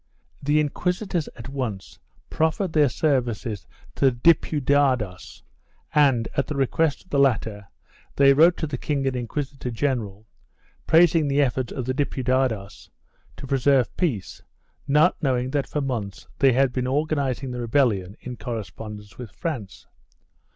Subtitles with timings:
[0.41, 1.99] The inquisitors at once
[2.31, 5.43] proffered their services to the Diputados
[5.93, 7.67] and, at the request of the latter,
[8.15, 10.25] they wrote to the king and inquisitor general
[10.87, 12.89] praising the efforts of the Diputados
[13.37, 14.41] to preserve peace,
[14.87, 19.29] not knowing that for months they had been organ izing the rebellion in correspondence with
[19.29, 19.85] France.